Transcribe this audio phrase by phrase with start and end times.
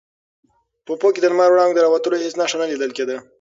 [0.85, 3.17] په افق کې د لمر وړانګو د راوتلو هېڅ نښه نه لیدل کېده.